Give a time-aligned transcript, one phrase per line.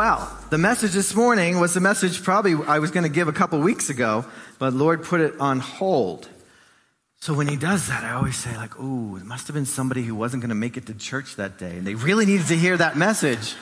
[0.00, 3.34] Well, the message this morning was the message probably I was going to give a
[3.34, 4.24] couple weeks ago,
[4.58, 6.26] but Lord put it on hold.
[7.20, 10.02] So when he does that, I always say like, ooh, it must have been somebody
[10.02, 11.76] who wasn't going to make it to church that day.
[11.76, 13.54] And they really needed to hear that message.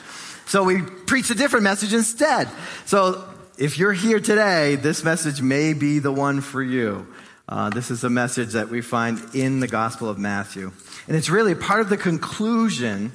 [0.45, 2.47] So we preach a different message instead.
[2.85, 7.05] So if you're here today, this message may be the one for you.
[7.49, 10.71] Uh, this is a message that we find in the Gospel of Matthew.
[11.05, 13.11] And it's really part of the conclusion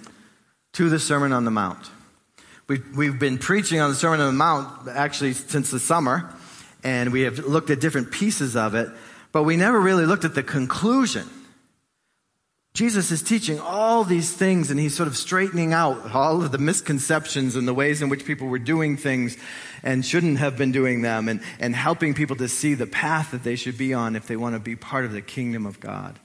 [0.74, 1.88] to the Sermon on the Mount.
[2.66, 6.34] We've, we've been preaching on the Sermon on the Mount actually since the summer,
[6.82, 8.88] and we have looked at different pieces of it,
[9.32, 11.28] but we never really looked at the conclusion.
[12.72, 16.58] Jesus is teaching all these things and he's sort of straightening out all of the
[16.58, 19.36] misconceptions and the ways in which people were doing things
[19.84, 23.44] and shouldn't have been doing them and, and helping people to see the path that
[23.44, 26.18] they should be on if they want to be part of the kingdom of God.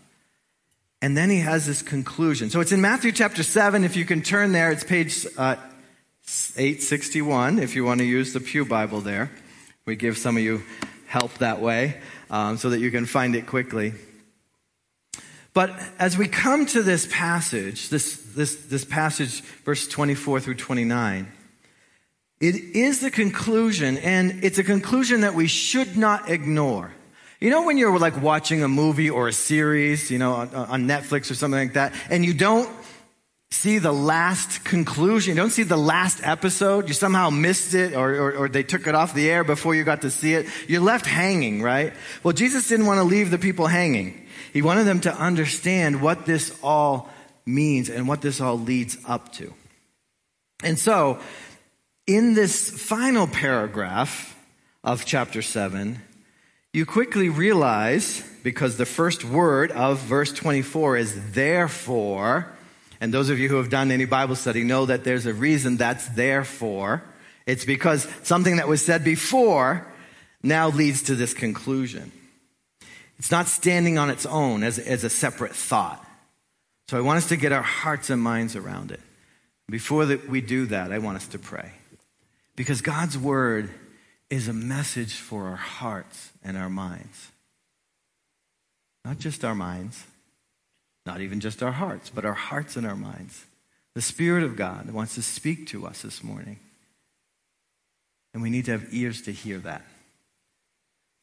[1.03, 2.49] And then he has this conclusion.
[2.49, 3.83] So it's in Matthew chapter 7.
[3.83, 5.55] If you can turn there, it's page uh,
[6.55, 9.31] 861 if you want to use the Pew Bible there.
[9.85, 10.61] We give some of you
[11.07, 11.99] help that way
[12.29, 13.93] um, so that you can find it quickly.
[15.53, 21.31] But as we come to this passage, this, this, this passage, verse 24 through 29,
[22.39, 26.93] it is the conclusion, and it's a conclusion that we should not ignore.
[27.41, 30.87] You know, when you're like watching a movie or a series, you know, on, on
[30.87, 32.69] Netflix or something like that, and you don't
[33.51, 38.13] see the last conclusion, you don't see the last episode, you somehow missed it or,
[38.13, 40.81] or, or, they took it off the air before you got to see it, you're
[40.81, 41.93] left hanging, right?
[42.23, 44.27] Well, Jesus didn't want to leave the people hanging.
[44.53, 47.09] He wanted them to understand what this all
[47.45, 49.53] means and what this all leads up to.
[50.63, 51.19] And so,
[52.05, 54.37] in this final paragraph
[54.83, 56.01] of chapter 7,
[56.73, 62.55] you quickly realize, because the first word of verse 24 is therefore,
[63.01, 65.77] and those of you who have done any Bible study know that there's a reason
[65.77, 67.03] that's there for.
[67.45, 69.87] It's because something that was said before
[70.43, 72.11] now leads to this conclusion.
[73.17, 76.05] It's not standing on its own as, as a separate thought.
[76.87, 79.01] So I want us to get our hearts and minds around it.
[79.69, 81.71] Before that we do that, I want us to pray.
[82.55, 83.69] Because God's word
[84.29, 87.31] is a message for our hearts and our minds.
[89.05, 90.03] Not just our minds,
[91.09, 93.43] not even just our hearts, but our hearts and our minds.
[93.95, 96.59] The Spirit of God wants to speak to us this morning.
[98.31, 99.81] And we need to have ears to hear that.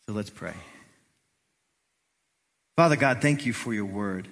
[0.05, 0.55] So let's pray.
[2.75, 4.27] Father God, thank you for your word.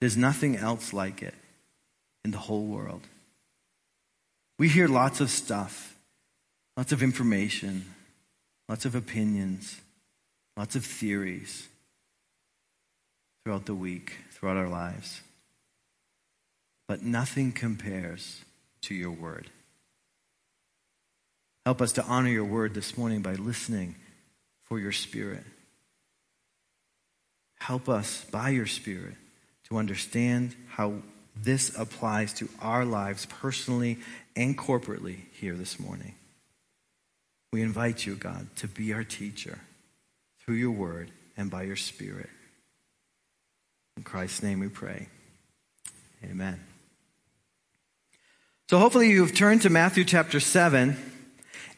[0.00, 1.34] There's nothing else like it
[2.24, 3.02] in the whole world.
[4.58, 5.94] We hear lots of stuff,
[6.76, 7.94] lots of information,
[8.68, 9.80] lots of opinions,
[10.56, 11.68] lots of theories
[13.44, 15.20] throughout the week, throughout our lives.
[16.88, 18.44] But nothing compares
[18.82, 19.48] to your word.
[21.64, 23.94] Help us to honor your word this morning by listening
[24.64, 25.44] for your spirit.
[27.58, 29.14] Help us by your spirit
[29.68, 30.94] to understand how
[31.36, 33.98] this applies to our lives personally
[34.34, 36.14] and corporately here this morning.
[37.52, 39.58] We invite you, God, to be our teacher
[40.40, 42.30] through your word and by your spirit.
[44.00, 45.08] In Christ's name we pray.
[46.24, 46.58] Amen.
[48.70, 50.96] So hopefully you've turned to Matthew chapter 7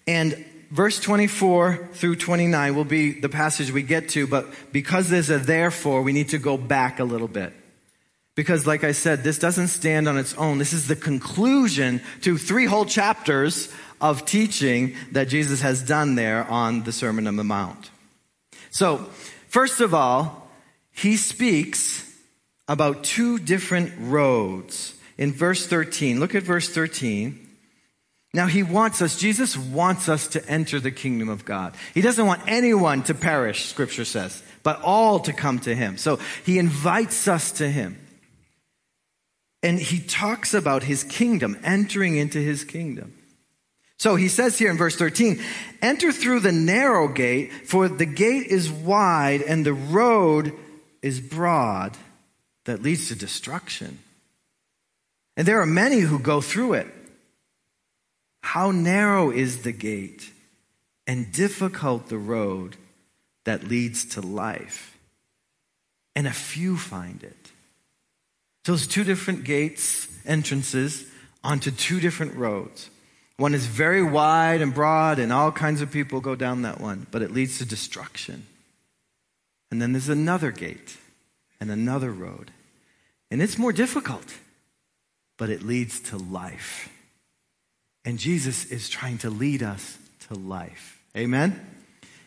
[0.07, 5.31] and verse 24 through 29 will be the passage we get to, but because there's
[5.31, 7.53] a therefore, we need to go back a little bit.
[8.37, 10.59] Because like I said, this doesn't stand on its own.
[10.59, 13.69] This is the conclusion to three whole chapters
[14.01, 17.91] of teaching that Jesus has done there on the Sermon on the Mount.
[18.71, 18.99] So,
[19.49, 20.49] first of all,
[20.93, 22.11] he speaks
[22.73, 24.95] about two different roads.
[25.19, 27.39] In verse 13, look at verse 13.
[28.33, 31.75] Now he wants us, Jesus wants us to enter the kingdom of God.
[31.93, 35.99] He doesn't want anyone to perish, scripture says, but all to come to him.
[35.99, 37.99] So he invites us to him.
[39.63, 43.13] And he talks about his kingdom, entering into his kingdom.
[43.99, 45.43] So he says here in verse 13,
[45.83, 50.55] enter through the narrow gate, for the gate is wide and the road
[51.03, 51.99] is broad
[52.65, 53.99] that leads to destruction.
[55.37, 56.87] And there are many who go through it.
[58.43, 60.31] How narrow is the gate
[61.07, 62.77] and difficult the road
[63.45, 64.97] that leads to life.
[66.15, 67.51] And a few find it.
[68.67, 71.05] So it's two different gates, entrances
[71.43, 72.91] onto two different roads.
[73.37, 77.07] One is very wide and broad, and all kinds of people go down that one,
[77.11, 78.47] but it leads to destruction.
[79.71, 80.97] And then there's another gate
[81.63, 82.51] and another road.
[83.31, 84.35] And it's more difficult,
[85.39, 86.89] but it leads to life.
[88.05, 91.01] And Jesus is trying to lead us to life.
[91.17, 91.65] Amen?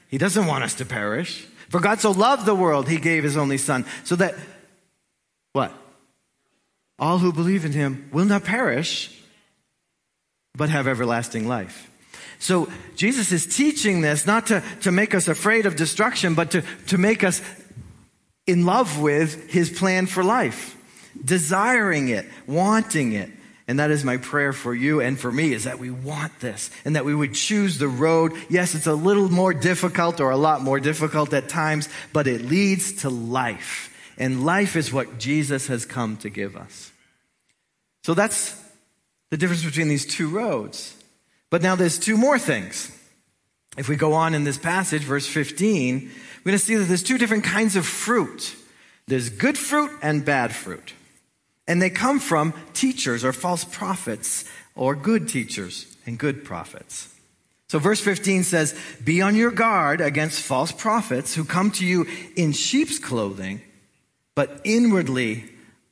[0.08, 1.46] He doesn't want us to perish.
[1.68, 4.36] For God so loved the world, he gave his only son, so that,
[5.52, 5.74] what?
[6.98, 9.22] All who believe in him will not perish,
[10.56, 11.92] but have everlasting life.
[12.40, 16.62] So Jesus is teaching this not to, to make us afraid of destruction, but to,
[16.88, 17.42] to make us
[18.48, 20.78] in love with his plan for life,
[21.24, 23.32] desiring it, wanting it.
[23.68, 26.70] And that is my prayer for you and for me is that we want this
[26.86, 28.34] and that we would choose the road.
[28.48, 32.42] Yes, it's a little more difficult or a lot more difficult at times, but it
[32.42, 33.92] leads to life.
[34.20, 36.92] And life is what Jesus has come to give us.
[38.04, 38.56] So that's
[39.32, 40.96] the difference between these two roads.
[41.50, 42.92] But now there's two more things.
[43.78, 46.12] If we go on in this passage, verse 15,
[46.46, 48.56] we're going to see that there's two different kinds of fruit.
[49.08, 50.94] There's good fruit and bad fruit.
[51.68, 54.46] And they come from teachers or false prophets
[54.76, 57.12] or good teachers and good prophets.
[57.68, 62.06] So verse 15 says, Be on your guard against false prophets who come to you
[62.36, 63.62] in sheep's clothing,
[64.36, 65.46] but inwardly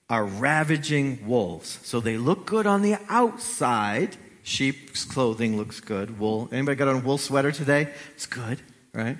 [0.07, 1.79] are ravaging wolves.
[1.81, 4.17] So they look good on the outside.
[4.43, 6.19] Sheep's clothing looks good.
[6.19, 6.47] Wool.
[6.51, 7.91] Anybody got on a wool sweater today?
[8.13, 8.59] It's good,
[8.93, 9.17] right?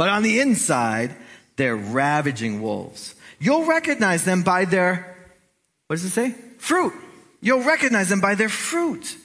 [0.00, 1.14] But on the inside,
[1.56, 3.14] they're ravaging wolves.
[3.38, 5.14] You'll recognize them by their
[5.88, 6.30] what does it say?
[6.56, 6.94] Fruit.
[7.42, 9.18] You'll recognize them by their fruit.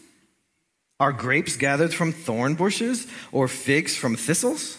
[1.00, 4.78] Are grapes gathered from thorn bushes or figs from thistles?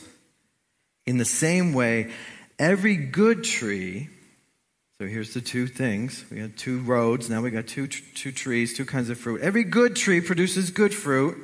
[1.06, 2.12] In the same way,
[2.58, 4.10] every good tree,
[4.98, 6.26] so here's the two things.
[6.30, 9.40] We had two roads, now we got two, two trees, two kinds of fruit.
[9.40, 11.38] Every good tree produces good fruit,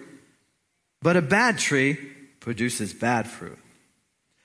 [1.00, 1.94] but a bad tree
[2.38, 3.58] produces bad fruit.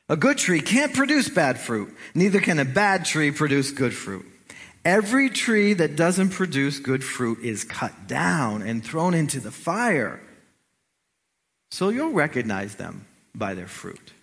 [0.10, 4.26] A good tree can't produce bad fruit, neither can a bad tree produce good fruit.
[4.86, 10.22] Every tree that doesn't produce good fruit is cut down and thrown into the fire.
[11.72, 13.06] So you'll recognize them
[13.36, 14.14] by their fruit.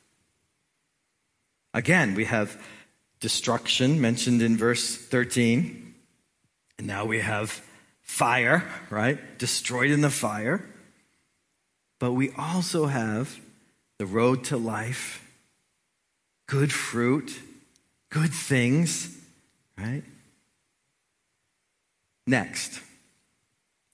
[1.75, 2.57] Again, we have
[3.21, 5.95] destruction mentioned in verse 13.
[6.79, 7.63] And now we have
[8.01, 9.39] fire, right?
[9.39, 10.65] Destroyed in the fire.
[11.99, 13.41] But we also have
[13.99, 15.24] the road to life,
[16.47, 17.39] good fruit,
[18.11, 19.17] good things,
[19.79, 20.03] right?
[22.27, 22.81] Next,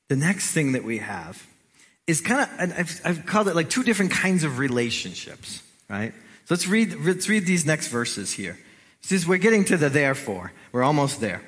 [0.08, 1.46] the next thing that we have
[2.06, 6.12] is kind of, I've, I've called it like two different kinds of relationships, right?
[6.44, 8.58] So let's read, let's read these next verses here.
[9.00, 11.42] Since we're getting to the therefore, we're almost there.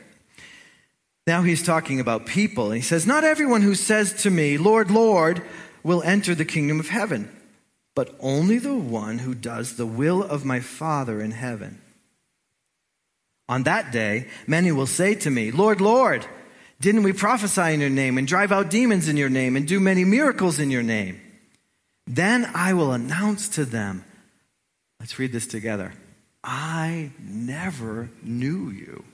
[1.26, 4.90] Now he's talking about people, and he says, Not everyone who says to me, Lord,
[4.90, 5.42] Lord,
[5.82, 7.30] will enter the kingdom of heaven,
[7.94, 11.80] but only the one who does the will of my Father in heaven.
[13.48, 16.24] On that day, many will say to me, Lord, Lord,
[16.80, 19.78] didn't we prophesy in your name and drive out demons in your name and do
[19.78, 21.20] many miracles in your name?
[22.06, 24.04] Then I will announce to them,
[24.98, 25.92] let's read this together.
[26.42, 29.04] I never knew you.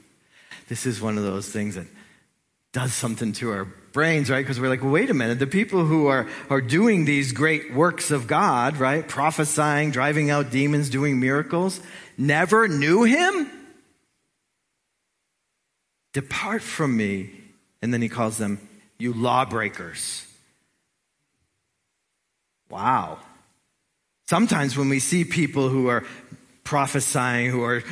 [0.68, 1.86] This is one of those things that
[2.72, 3.64] does something to our
[3.98, 4.44] brains, right?
[4.44, 8.12] Because we're like, wait a minute, the people who are, are doing these great works
[8.12, 9.08] of God, right?
[9.08, 11.80] Prophesying, driving out demons, doing miracles,
[12.16, 13.50] never knew him?
[16.12, 17.30] Depart from me,
[17.82, 18.60] and then he calls them,
[18.98, 20.24] you lawbreakers.
[22.70, 23.18] Wow.
[24.28, 26.04] Sometimes when we see people who are
[26.68, 27.82] prophesying, who are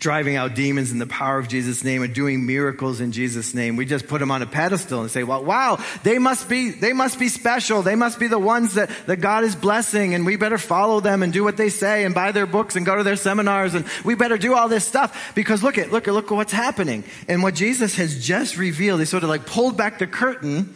[0.00, 3.76] driving out demons in the power of Jesus' name and doing miracles in Jesus' name.
[3.76, 6.92] We just put them on a pedestal and say, well, wow, they must be, they
[6.92, 7.82] must be special.
[7.82, 11.22] They must be the ones that, that God is blessing and we better follow them
[11.22, 13.86] and do what they say and buy their books and go to their seminars and
[14.04, 17.04] we better do all this stuff because look at, look at, look at what's happening.
[17.28, 20.74] And what Jesus has just revealed, he sort of like pulled back the curtain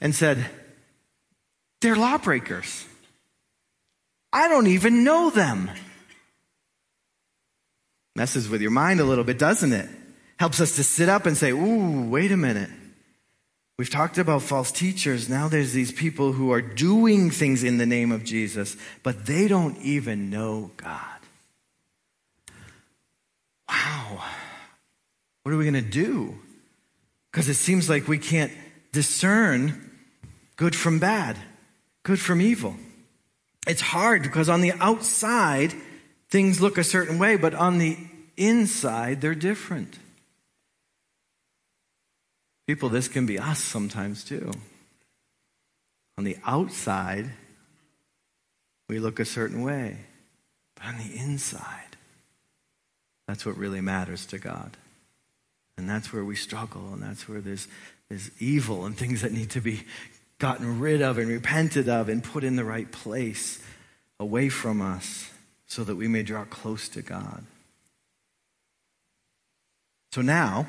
[0.00, 0.46] and said,
[1.80, 2.86] they're lawbreakers.
[4.32, 5.68] I don't even know them.
[8.20, 9.88] Messes with your mind a little bit, doesn't it?
[10.38, 12.68] Helps us to sit up and say, ooh, wait a minute.
[13.78, 15.30] We've talked about false teachers.
[15.30, 19.48] Now there's these people who are doing things in the name of Jesus, but they
[19.48, 21.00] don't even know God.
[23.66, 24.22] Wow.
[25.42, 26.38] What are we going to do?
[27.32, 28.52] Because it seems like we can't
[28.92, 29.90] discern
[30.56, 31.38] good from bad,
[32.02, 32.76] good from evil.
[33.66, 35.72] It's hard because on the outside,
[36.28, 37.96] things look a certain way, but on the
[38.40, 39.98] inside, they're different.
[42.66, 44.52] People, this can be us sometimes too.
[46.16, 47.30] On the outside,
[48.88, 49.98] we look a certain way,
[50.74, 51.96] but on the inside,
[53.26, 54.76] that's what really matters to God.
[55.76, 57.68] And that's where we struggle, and that's where there's,
[58.08, 59.84] there's evil and things that need to be
[60.38, 63.62] gotten rid of and repented of and put in the right place
[64.18, 65.30] away from us
[65.66, 67.44] so that we may draw close to God.
[70.12, 70.66] So now,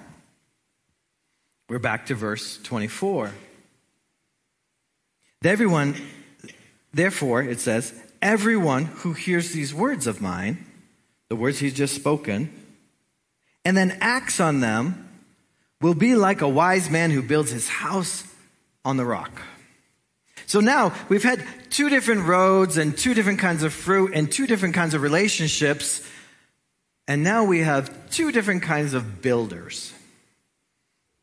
[1.67, 3.31] we're back to verse 24.
[5.43, 5.95] Everyone,
[6.93, 10.63] therefore, it says, everyone who hears these words of mine,
[11.29, 12.53] the words he's just spoken,
[13.65, 15.09] and then acts on them,
[15.81, 18.23] will be like a wise man who builds his house
[18.85, 19.41] on the rock.
[20.45, 24.45] So now we've had two different roads and two different kinds of fruit and two
[24.45, 26.07] different kinds of relationships.
[27.11, 29.93] And now we have two different kinds of builders.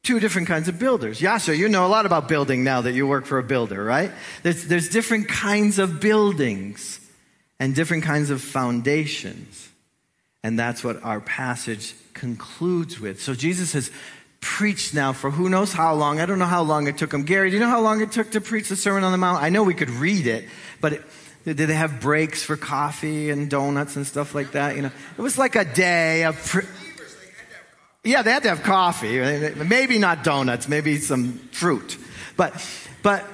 [0.03, 1.19] Two different kinds of builders.
[1.19, 4.13] Yasha, you know a lot about building now that you work for a builder, right?
[4.43, 7.01] There's, there's different kinds of buildings
[7.59, 9.71] and different kinds of foundations.
[10.43, 13.23] And that's what our passage concludes with.
[13.23, 13.91] So Jesus has
[14.41, 16.21] preached now for who knows how long.
[16.21, 17.23] I don't know how long it took him.
[17.23, 19.43] Gary, do you know how long it took to preach the Sermon on the Mount?
[19.43, 20.45] I know we could read it,
[20.83, 21.05] but it,
[21.55, 24.77] did they have breaks for coffee and donuts and stuff like that?
[24.77, 26.37] You know, it was like a day of.
[26.37, 26.67] Pre-
[28.05, 29.19] yeah, they had to have coffee.
[29.65, 31.99] Maybe not donuts, maybe some fruit.
[32.37, 32.65] But,
[33.03, 33.25] but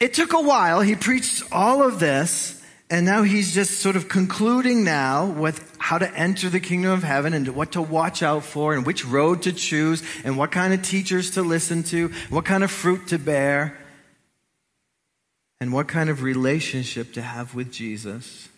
[0.00, 0.80] it took a while.
[0.80, 5.98] He preached all of this, and now he's just sort of concluding now with how
[5.98, 9.42] to enter the kingdom of heaven and what to watch out for and which road
[9.42, 13.18] to choose and what kind of teachers to listen to, what kind of fruit to
[13.18, 13.76] bear,
[15.64, 18.50] and what kind of relationship to have with Jesus.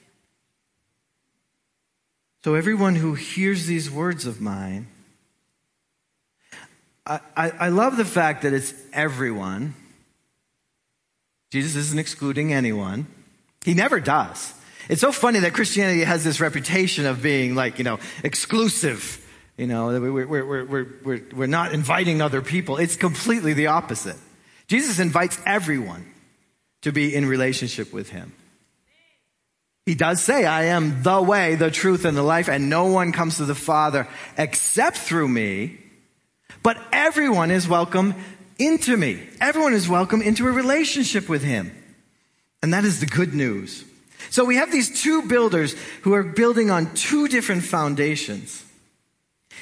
[2.43, 4.89] So everyone who hears these words of mine
[7.07, 9.75] I, I, love the fact that it's everyone.
[11.53, 13.07] Jesus isn't excluding anyone.
[13.65, 14.53] He never does.
[14.89, 19.25] It's so funny that Christianity has this reputation of being like, you know, exclusive.
[19.57, 22.77] You know, we're, we're, we're, we're, we're not inviting other people.
[22.77, 24.17] It's completely the opposite.
[24.67, 26.13] Jesus invites everyone
[26.87, 28.33] to be in relationship with him.
[29.87, 33.11] He does say, I am the way, the truth, and the life, and no one
[33.11, 34.07] comes to the Father
[34.39, 35.79] except through me.
[36.63, 38.15] But everyone is welcome
[38.57, 39.21] into me.
[39.41, 41.73] Everyone is welcome into a relationship with him.
[42.63, 43.85] And that is the good news.
[44.31, 48.65] So we have these two builders who are building on two different foundations.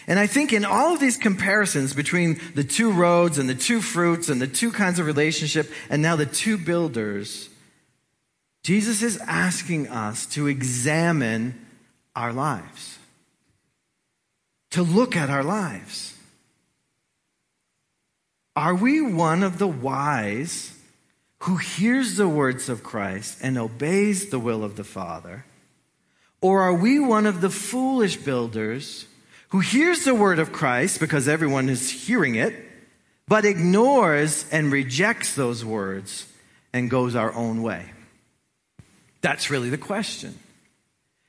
[0.07, 3.81] And I think in all of these comparisons between the two roads and the two
[3.81, 7.49] fruits and the two kinds of relationship and now the two builders,
[8.63, 11.67] Jesus is asking us to examine
[12.15, 12.99] our lives,
[14.71, 16.17] to look at our lives.
[18.57, 20.73] Are we one of the wise
[21.41, 25.45] who hears the words of Christ and obeys the will of the Father?
[26.41, 29.07] Or are we one of the foolish builders
[29.49, 32.55] who hears the word of Christ because everyone is hearing it,
[33.29, 36.27] but ignores and rejects those words
[36.73, 37.91] and goes our own way?
[39.21, 40.39] That's really the question.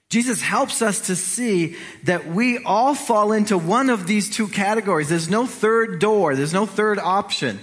[0.09, 5.09] Jesus helps us to see that we all fall into one of these two categories.
[5.09, 6.35] There's no third door.
[6.35, 7.59] There's no third option.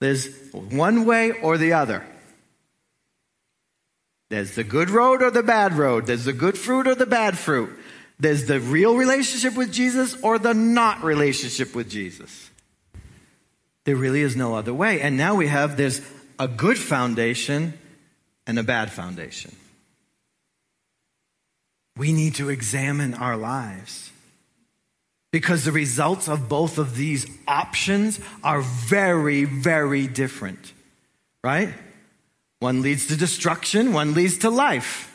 [0.00, 2.04] There's one way or the other.
[4.28, 6.06] There's the good road or the bad road.
[6.06, 7.77] There's the good fruit or the bad fruit.
[8.20, 12.50] There's the real relationship with Jesus or the not relationship with Jesus.
[13.84, 15.00] There really is no other way.
[15.00, 16.00] And now we have there's
[16.38, 17.74] a good foundation
[18.46, 19.54] and a bad foundation
[21.98, 24.12] we need to examine our lives.
[25.30, 30.72] Because the results of both of these options are very, very different.
[31.44, 31.74] Right?
[32.60, 35.07] One leads to destruction, one leads to life.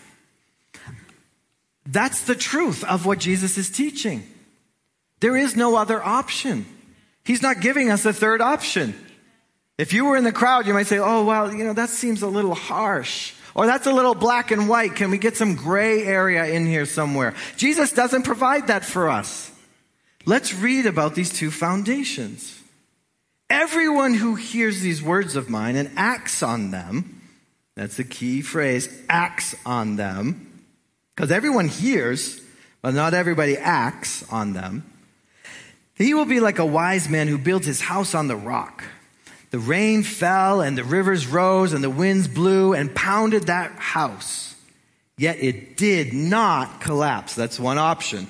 [1.85, 4.27] That's the truth of what Jesus is teaching.
[5.19, 6.65] There is no other option.
[7.23, 8.93] He's not giving us a third option.
[9.77, 12.21] If you were in the crowd, you might say, oh, well, you know, that seems
[12.21, 13.33] a little harsh.
[13.55, 14.95] Or that's a little black and white.
[14.95, 17.33] Can we get some gray area in here somewhere?
[17.55, 19.51] Jesus doesn't provide that for us.
[20.25, 22.61] Let's read about these two foundations.
[23.49, 27.21] Everyone who hears these words of mine and acts on them,
[27.75, 30.52] that's the key phrase, acts on them,
[31.15, 32.41] because everyone hears,
[32.81, 34.83] but not everybody acts on them.
[35.95, 38.83] He will be like a wise man who builds his house on the rock.
[39.51, 44.55] The rain fell and the rivers rose and the winds blew and pounded that house.
[45.17, 47.35] Yet it did not collapse.
[47.35, 48.27] That's one option.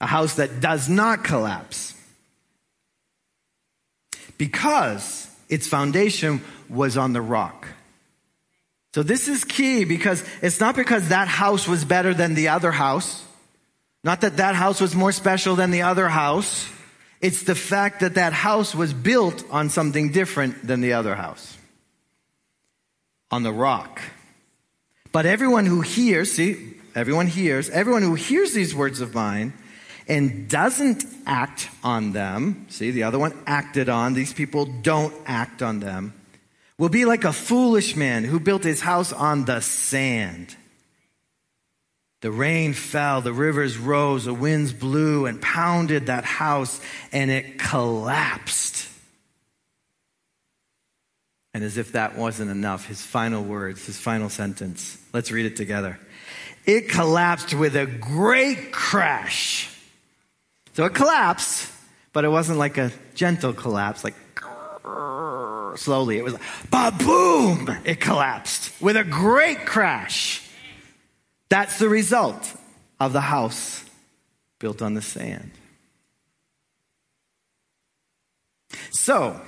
[0.00, 1.94] A house that does not collapse.
[4.38, 7.66] Because its foundation was on the rock.
[8.94, 12.70] So this is key because it's not because that house was better than the other
[12.70, 13.24] house.
[14.04, 16.68] Not that that house was more special than the other house.
[17.20, 21.56] It's the fact that that house was built on something different than the other house.
[23.32, 24.00] on the rock.
[25.10, 29.54] But everyone who hears, see, everyone hears, everyone who hears these words of mine
[30.06, 35.62] and doesn't act on them, see, the other one acted on, these people don't act
[35.62, 36.12] on them,
[36.78, 40.56] will be like a foolish man who built his house on the sand.
[42.22, 47.58] The rain fell, the rivers rose, the winds blew and pounded that house, and it
[47.58, 48.88] collapsed.
[51.52, 54.96] And as if that wasn't enough, his final words, his final sentence.
[55.12, 55.98] Let's read it together.
[56.64, 59.68] It collapsed with a great crash.
[60.74, 61.70] So it collapsed,
[62.12, 64.14] but it wasn't like a gentle collapse, like
[65.76, 66.18] slowly.
[66.18, 67.76] It was like, boom!
[67.84, 70.48] It collapsed with a great crash.
[71.48, 72.54] That's the result
[72.98, 73.84] of the house
[74.58, 75.50] built on the sand.
[78.90, 79.40] So,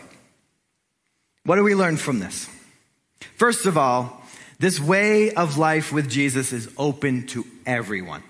[1.44, 2.48] what do we learn from this?
[3.36, 4.22] First of all,
[4.58, 8.22] this way of life with Jesus is open to everyone.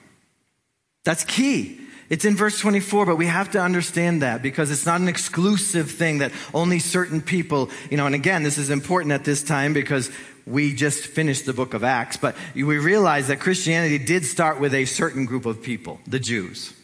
[1.05, 1.81] That's key.
[2.11, 5.91] It's in verse 24, but we have to understand that because it's not an exclusive
[5.91, 9.73] thing that only certain people, you know, and again, this is important at this time
[9.73, 10.11] because
[10.47, 14.75] we just finished the book of Acts, but we realize that Christianity did start with
[14.75, 16.75] a certain group of people, the Jews,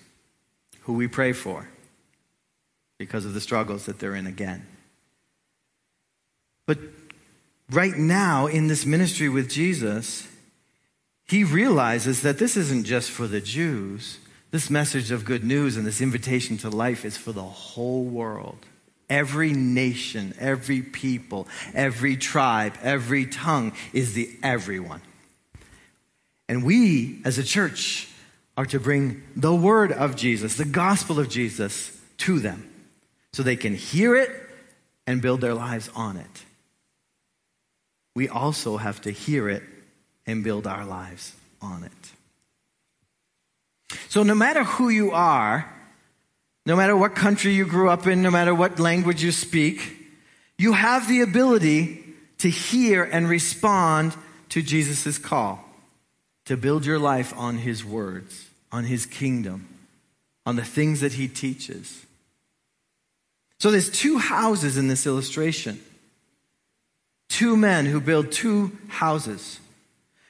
[0.82, 1.68] who we pray for
[2.98, 4.66] because of the struggles that they're in again.
[6.66, 6.78] But
[7.70, 10.26] right now, in this ministry with Jesus,
[11.28, 14.18] he realizes that this isn't just for the Jews
[14.50, 18.58] this message of good news and this invitation to life is for the whole world.
[19.08, 25.02] Every nation, every people, every tribe, every tongue is the everyone.
[26.48, 28.08] And we, as a church,
[28.56, 32.68] are to bring the word of Jesus, the gospel of Jesus, to them
[33.32, 34.30] so they can hear it
[35.06, 36.44] and build their lives on it.
[38.14, 39.62] We also have to hear it
[40.26, 42.12] and build our lives on it.
[44.08, 45.70] So no matter who you are,
[46.66, 49.96] no matter what country you grew up in, no matter what language you speak,
[50.58, 52.04] you have the ability
[52.38, 54.14] to hear and respond
[54.50, 55.64] to Jesus' call
[56.44, 59.68] to build your life on his words, on his kingdom,
[60.44, 62.04] on the things that he teaches.
[63.58, 65.80] So there's two houses in this illustration.
[67.28, 69.60] Two men who build two houses.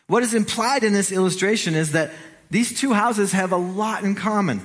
[0.08, 2.10] What is implied in this illustration is that
[2.50, 4.60] these two houses have a lot in common.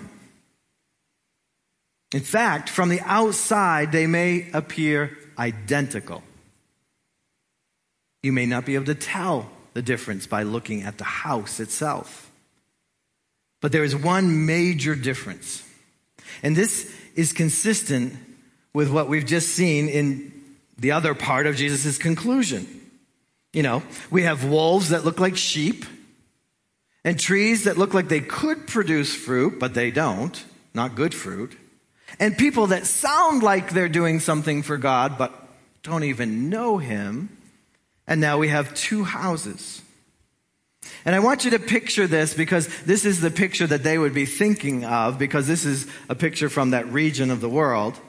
[2.14, 6.24] In fact, from the outside, they may appear identical.
[8.24, 12.32] You may not be able to tell the difference by looking at the house itself.
[13.62, 15.64] But there is one major difference.
[16.42, 18.14] And this is consistent
[18.74, 20.32] with what we've just seen in
[20.78, 22.68] the other part of Jesus' conclusion.
[23.54, 25.86] You know, we have wolves that look like sheep
[27.06, 31.56] and trees that look like they could produce fruit, but they don't, not good fruit,
[32.20, 35.32] and people that sound like they're doing something for God, but
[35.84, 37.30] don't even know Him.
[38.08, 39.82] And now we have two houses.
[41.06, 44.14] And I want you to picture this because this is the picture that they would
[44.14, 48.00] be thinking of because this is a picture from that region of the world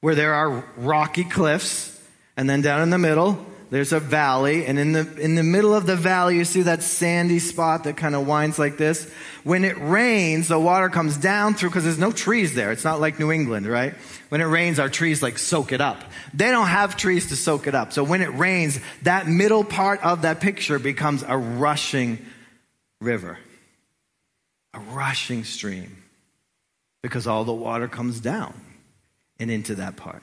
[0.00, 2.00] where there are rocky cliffs
[2.36, 5.74] and then down in the middle there's a valley, and in the, in the middle
[5.74, 9.10] of the valley, you see that sandy spot that kind of winds like this.
[9.44, 12.70] When it rains, the water comes down through, because there's no trees there.
[12.70, 13.94] It's not like New England, right?
[14.28, 16.04] When it rains, our trees like soak it up.
[16.34, 17.94] They don't have trees to soak it up.
[17.94, 22.18] So when it rains, that middle part of that picture becomes a rushing
[23.00, 23.38] river,
[24.74, 25.96] a rushing stream,
[27.02, 28.52] because all the water comes down
[29.40, 30.22] and into that part.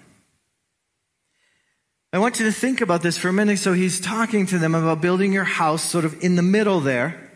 [2.12, 3.60] I want you to think about this for a minute.
[3.60, 7.32] So he's talking to them about building your house sort of in the middle there,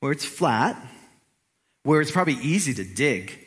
[0.00, 0.80] where it's flat,
[1.82, 3.38] where it's probably easy to dig.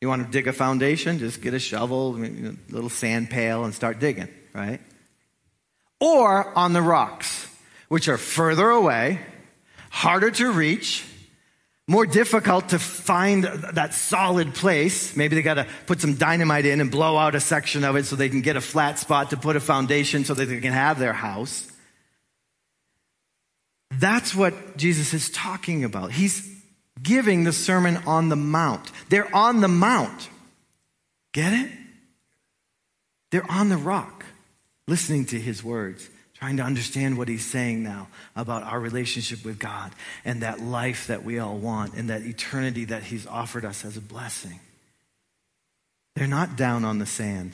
[0.00, 1.18] You want to dig a foundation?
[1.18, 4.80] Just get a shovel, a little sand pail, and start digging, right?
[6.00, 7.46] Or on the rocks,
[7.88, 9.20] which are further away,
[9.90, 11.04] harder to reach,
[11.90, 15.16] more difficult to find that solid place.
[15.16, 18.06] Maybe they got to put some dynamite in and blow out a section of it
[18.06, 20.72] so they can get a flat spot to put a foundation so that they can
[20.72, 21.68] have their house.
[23.90, 26.12] That's what Jesus is talking about.
[26.12, 26.48] He's
[27.02, 28.88] giving the Sermon on the Mount.
[29.08, 30.28] They're on the Mount.
[31.32, 31.72] Get it?
[33.32, 34.24] They're on the rock,
[34.86, 36.08] listening to his words
[36.40, 39.92] trying to understand what he's saying now about our relationship with God
[40.24, 43.98] and that life that we all want and that eternity that he's offered us as
[43.98, 44.58] a blessing.
[46.16, 47.52] They're not down on the sand.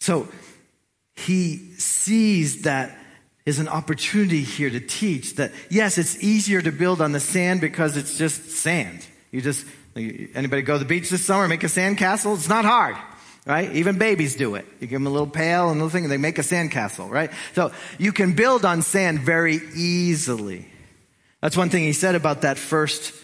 [0.00, 0.28] So
[1.14, 2.98] he sees that
[3.46, 7.62] is an opportunity here to teach that yes, it's easier to build on the sand
[7.62, 9.06] because it's just sand.
[9.30, 9.64] You just,
[9.96, 12.34] anybody go to the beach this summer, make a sand castle?
[12.34, 12.96] It's not hard,
[13.46, 13.72] right?
[13.72, 14.66] Even babies do it.
[14.80, 16.70] You give them a little pail and a little thing and they make a sand
[16.70, 17.30] castle, right?
[17.54, 20.68] So you can build on sand very easily.
[21.40, 23.14] That's one thing he said about that first,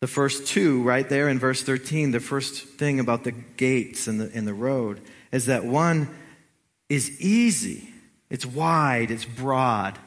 [0.00, 2.12] the first two right there in verse 13.
[2.12, 5.00] The first thing about the gates and the, and the road
[5.32, 6.08] is that one
[6.88, 7.92] is easy
[8.30, 9.98] it's wide, it's broad.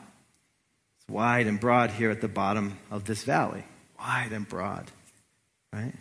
[0.97, 3.63] It's wide and broad here at the bottom of this valley.
[3.97, 4.91] Wide and broad,
[5.73, 5.93] right?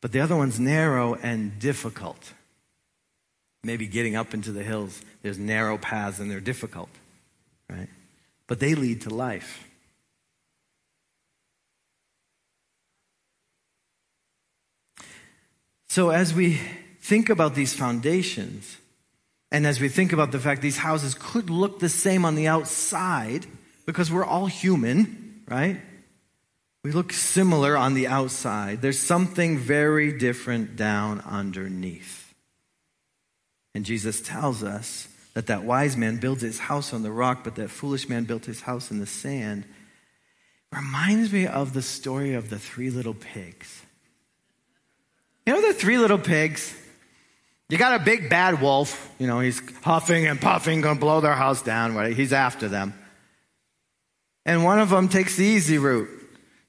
[0.00, 2.32] But the other one's narrow and difficult.
[3.62, 6.88] Maybe getting up into the hills, there's narrow paths and they're difficult,
[7.68, 7.88] right?
[8.46, 9.66] But they lead to life.
[15.88, 16.60] So as we
[17.00, 18.76] think about these foundations,
[19.50, 22.46] and as we think about the fact these houses could look the same on the
[22.46, 23.44] outside,
[23.86, 25.80] because we're all human, right?
[26.82, 28.80] We look similar on the outside.
[28.80, 32.34] There's something very different down underneath.
[33.74, 37.54] And Jesus tells us that that wise man builds his house on the rock, but
[37.56, 39.64] that foolish man built his house in the sand.
[40.72, 43.82] Reminds me of the story of the three little pigs.
[45.46, 46.74] You know the three little pigs?
[47.68, 51.34] You got a big bad wolf, you know, he's huffing and puffing, gonna blow their
[51.34, 52.16] house down, right?
[52.16, 52.94] He's after them.
[54.44, 56.08] And one of them takes the easy route.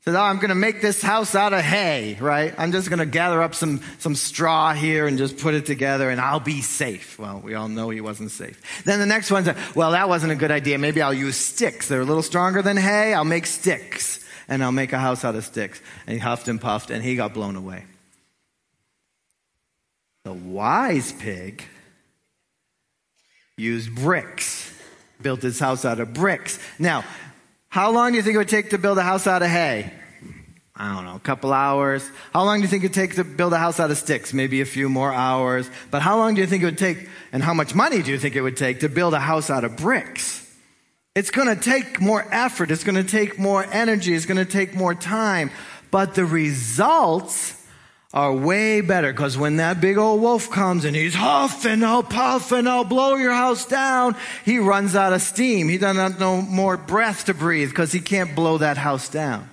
[0.04, 2.56] Says, oh, I'm gonna make this house out of hay, right?
[2.58, 6.20] I'm just gonna gather up some, some straw here and just put it together and
[6.20, 7.20] I'll be safe.
[7.20, 8.84] Well, we all know he wasn't safe.
[8.84, 10.80] Then the next one said, well, that wasn't a good idea.
[10.80, 11.88] Maybe I'll use sticks.
[11.88, 13.14] They're a little stronger than hay.
[13.14, 15.80] I'll make sticks and I'll make a house out of sticks.
[16.08, 17.86] And he huffed and puffed and he got blown away.
[20.24, 21.64] The wise pig
[23.56, 24.74] used bricks,
[25.22, 26.58] built his house out of bricks.
[26.80, 27.04] Now,
[27.72, 29.94] how long do you think it would take to build a house out of hay?
[30.76, 32.06] I don't know, a couple hours.
[32.34, 34.34] How long do you think it'd take to build a house out of sticks?
[34.34, 35.70] Maybe a few more hours.
[35.90, 38.18] But how long do you think it would take, and how much money do you
[38.18, 40.46] think it would take to build a house out of bricks?
[41.16, 42.72] It's gonna take more effort.
[42.72, 44.14] It's gonna take more energy.
[44.14, 45.50] It's gonna take more time.
[45.92, 47.54] But the results
[48.14, 52.52] are way better because when that big old wolf comes and he's huffing, I'll puff
[52.52, 55.70] and I'll blow your house down, he runs out of steam.
[55.70, 59.50] He doesn't have no more breath to breathe because he can't blow that house down.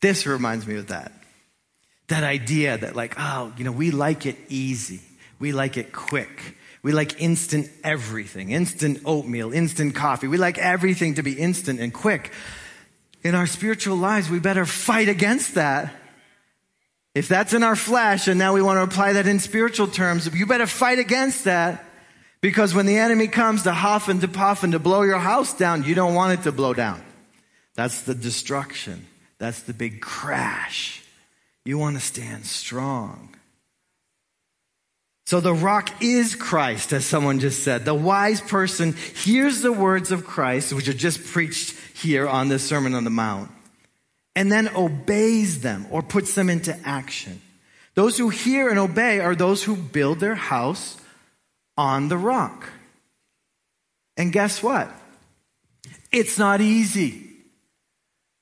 [0.00, 1.12] This reminds me of that.
[2.06, 5.00] That idea that like, oh, you know, we like it easy.
[5.40, 6.56] We like it quick.
[6.82, 10.28] We like instant everything, instant oatmeal, instant coffee.
[10.28, 12.32] We like everything to be instant and quick.
[13.24, 15.92] In our spiritual lives, we better fight against that
[17.14, 20.32] if that's in our flesh and now we want to apply that in spiritual terms,
[20.32, 21.84] you better fight against that
[22.40, 25.54] because when the enemy comes to huff and to puff and to blow your house
[25.54, 27.02] down, you don't want it to blow down.
[27.74, 29.06] That's the destruction.
[29.38, 31.02] That's the big crash.
[31.64, 33.34] You want to stand strong.
[35.26, 37.84] So the rock is Christ, as someone just said.
[37.84, 42.66] The wise person hears the words of Christ, which are just preached here on this
[42.66, 43.50] Sermon on the Mount
[44.38, 47.42] and then obeys them or puts them into action.
[47.94, 50.96] Those who hear and obey are those who build their house
[51.76, 52.70] on the rock.
[54.16, 54.88] And guess what?
[56.12, 57.26] It's not easy.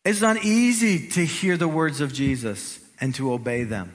[0.04, 3.94] It's not easy to hear the words of Jesus and to obey them.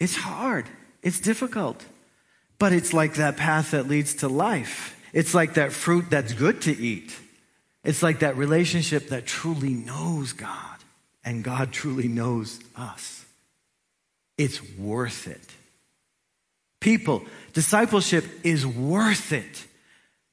[0.00, 0.64] It's hard.
[1.02, 1.84] It's difficult.
[2.58, 4.98] But it's like that path that leads to life.
[5.12, 7.14] It's like that fruit that's good to eat.
[7.84, 10.75] It's like that relationship that truly knows God
[11.26, 13.24] and God truly knows us.
[14.38, 15.40] It's worth it.
[16.80, 19.66] People, discipleship is worth it.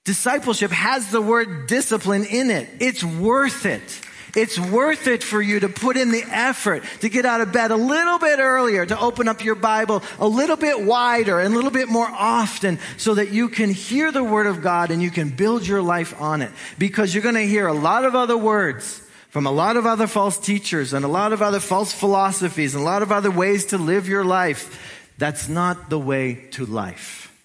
[0.05, 2.69] Discipleship has the word discipline in it.
[2.79, 4.01] It's worth it.
[4.35, 7.71] It's worth it for you to put in the effort to get out of bed
[7.71, 11.55] a little bit earlier, to open up your Bible a little bit wider and a
[11.55, 15.11] little bit more often so that you can hear the Word of God and you
[15.11, 16.51] can build your life on it.
[16.77, 19.02] Because you're going to hear a lot of other words
[19.33, 22.83] from a lot of other false teachers and a lot of other false philosophies and
[22.83, 25.09] a lot of other ways to live your life.
[25.17, 27.35] That's not the way to life.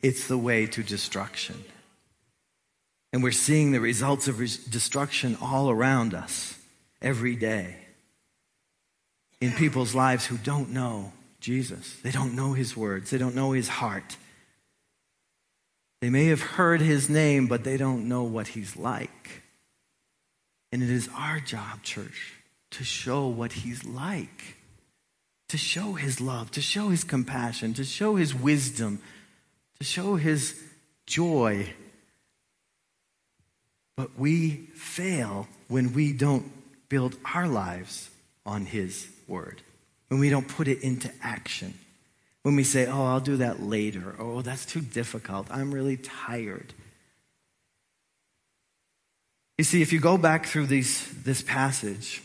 [0.00, 1.62] It's the way to destruction.
[3.12, 6.58] And we're seeing the results of destruction all around us
[7.02, 7.76] every day
[9.38, 12.00] in people's lives who don't know Jesus.
[12.02, 14.16] They don't know his words, they don't know his heart.
[16.00, 19.42] They may have heard his name, but they don't know what he's like.
[20.72, 22.34] And it is our job, church,
[22.72, 24.56] to show what he's like,
[25.48, 29.00] to show his love, to show his compassion, to show his wisdom,
[29.78, 30.60] to show his
[31.06, 31.72] joy.
[33.96, 36.52] But we fail when we don't
[36.88, 38.10] build our lives
[38.44, 39.62] on His Word,
[40.08, 41.74] when we don't put it into action.
[42.42, 44.14] When we say, oh, I'll do that later.
[44.20, 45.48] Oh, that's too difficult.
[45.50, 46.74] I'm really tired.
[49.58, 52.22] You see, if you go back through these, this passage,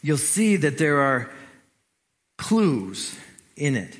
[0.00, 1.30] you'll see that there are
[2.38, 3.16] clues
[3.56, 3.96] in it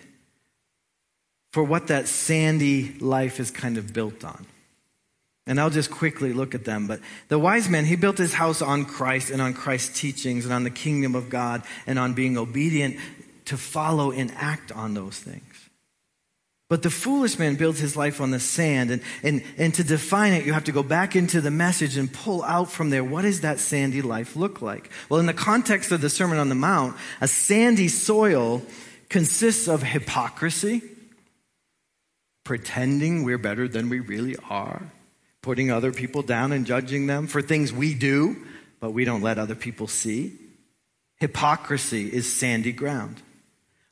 [1.52, 4.46] for what that sandy life is kind of built on.
[5.46, 6.86] And I'll just quickly look at them.
[6.86, 10.54] But the wise man, he built his house on Christ and on Christ's teachings and
[10.54, 12.96] on the kingdom of God and on being obedient
[13.46, 15.42] to follow and act on those things.
[16.72, 18.90] But the foolish man builds his life on the sand.
[18.90, 22.10] And, and, and to define it, you have to go back into the message and
[22.10, 24.88] pull out from there what does that sandy life look like?
[25.10, 28.62] Well, in the context of the Sermon on the Mount, a sandy soil
[29.10, 30.80] consists of hypocrisy,
[32.42, 34.90] pretending we're better than we really are,
[35.42, 38.34] putting other people down and judging them for things we do,
[38.80, 40.38] but we don't let other people see.
[41.18, 43.20] Hypocrisy is sandy ground.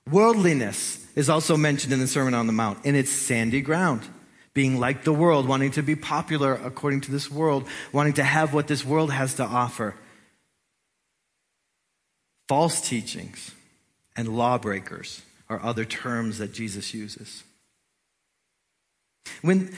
[0.09, 4.03] Worldliness is also mentioned in the Sermon on the Mount, and it's sandy ground.
[4.53, 8.53] Being like the world, wanting to be popular according to this world, wanting to have
[8.53, 9.95] what this world has to offer.
[12.49, 13.53] False teachings
[14.17, 17.45] and lawbreakers are other terms that Jesus uses.
[19.43, 19.73] When,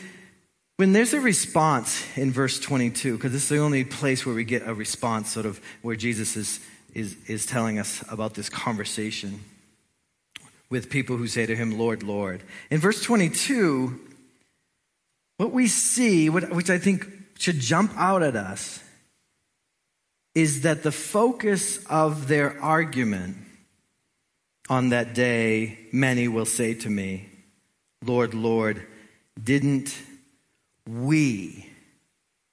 [0.79, 4.45] when there's a response in verse 22, because this is the only place where we
[4.45, 6.61] get a response, sort of where Jesus is,
[6.95, 9.41] is, is telling us about this conversation
[10.73, 12.43] with people who say to him, Lord, Lord.
[12.71, 14.01] In verse 22,
[15.37, 17.07] what we see, which I think
[17.39, 18.83] should jump out at us,
[20.35, 23.37] is that the focus of their argument
[24.71, 27.29] on that day, many will say to me,
[28.03, 28.87] Lord, Lord,
[29.41, 29.95] didn't
[30.89, 31.69] we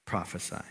[0.04, 0.66] prophesy?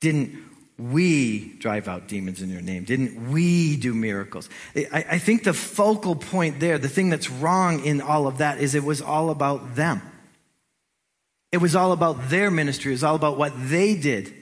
[0.00, 0.38] Didn't
[0.78, 2.84] we drive out demons in your name?
[2.84, 4.48] Didn't we do miracles?
[4.74, 8.58] I, I, think the focal point there, the thing that's wrong in all of that,
[8.58, 10.02] is it was all about them.
[11.52, 12.90] It was all about their ministry.
[12.90, 14.34] It was all about what they did.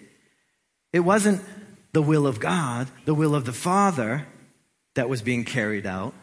[0.93, 1.43] It wasn't
[1.93, 4.27] the will of God, the will of the Father
[4.95, 6.15] that was being carried out.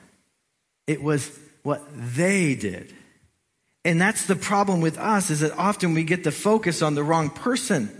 [0.87, 2.95] It was what they did.
[3.85, 7.03] And that's the problem with us is that often we get the focus on the
[7.03, 7.98] wrong person.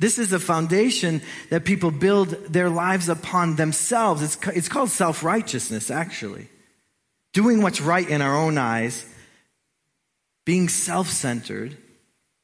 [0.00, 4.22] This is a foundation that people build their lives upon themselves.
[4.22, 6.48] It's, it's called self righteousness, actually.
[7.32, 9.04] Doing what's right in our own eyes,
[10.44, 11.76] being self centered,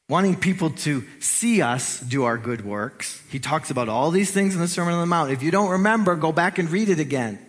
[0.09, 3.23] wanting people to see us do our good works.
[3.29, 5.31] He talks about all these things in the Sermon on the Mount.
[5.31, 7.39] If you don't remember, go back and read it again.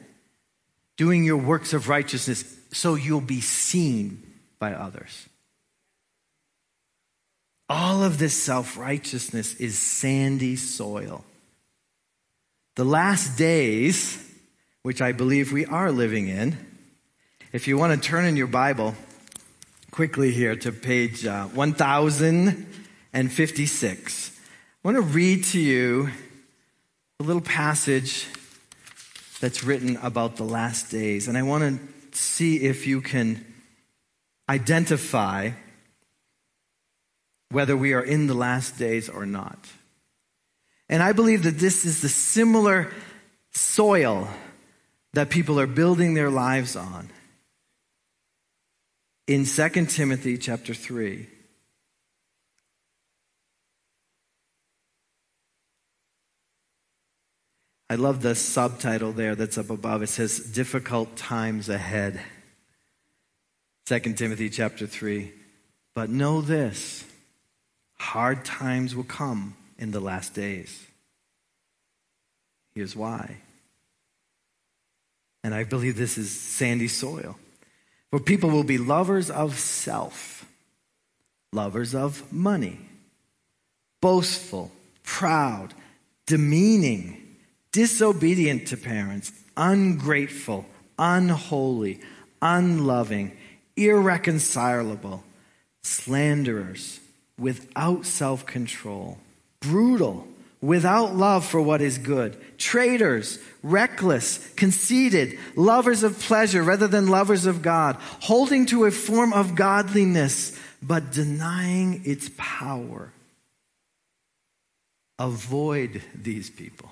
[0.96, 4.22] Doing your works of righteousness so you'll be seen
[4.58, 5.28] by others.
[7.68, 11.24] All of this self righteousness is sandy soil.
[12.76, 14.22] The last days,
[14.82, 16.56] which I believe we are living in,
[17.52, 18.94] if you want to turn in your Bible
[19.90, 24.32] quickly here to page uh, 1056, I
[24.86, 26.10] want to read to you
[27.18, 28.26] a little passage
[29.40, 31.28] that's written about the last days.
[31.28, 31.80] And I want
[32.12, 33.44] to see if you can
[34.48, 35.50] identify
[37.50, 39.58] whether we are in the last days or not.
[40.88, 42.92] And I believe that this is the similar
[43.52, 44.28] soil
[45.14, 47.10] that people are building their lives on.
[49.26, 51.26] In 2 Timothy chapter 3,
[57.88, 60.02] I love the subtitle there that's up above.
[60.02, 62.20] It says, Difficult Times Ahead.
[63.86, 65.32] 2 Timothy chapter 3.
[65.94, 67.04] But know this
[67.98, 70.86] Hard times will come in the last days.
[72.74, 73.36] Here's why.
[75.42, 77.36] And I believe this is sandy soil.
[78.10, 80.46] For people will be lovers of self,
[81.52, 82.78] lovers of money,
[84.00, 84.70] boastful,
[85.02, 85.74] proud,
[86.26, 87.36] demeaning,
[87.72, 90.66] disobedient to parents, ungrateful,
[90.98, 92.00] unholy,
[92.42, 93.36] unloving,
[93.76, 95.24] irreconcilable,
[95.82, 97.00] slanderers
[97.38, 99.18] without self control,
[99.60, 100.26] brutal,
[100.60, 107.46] without love for what is good, traitors, reckless, conceited, lovers of pleasure rather than lovers
[107.46, 113.12] of God, holding to a form of godliness but denying its power.
[115.18, 116.90] Avoid these people.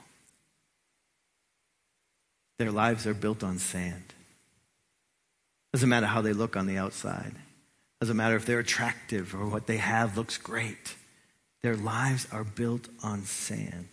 [2.59, 4.05] Their lives are built on sand.
[5.73, 7.35] Doesn't matter how they look on the outside.
[8.01, 10.97] Doesn't matter if they're attractive or what they have looks great.
[11.63, 13.89] Their lives are built on sand.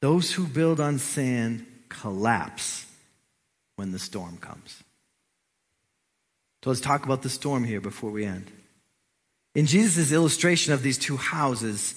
[0.00, 2.86] Those who build on sand collapse
[3.76, 4.82] when the storm comes.
[6.62, 8.50] So let's talk about the storm here before we end.
[9.54, 11.94] In Jesus' illustration of these two houses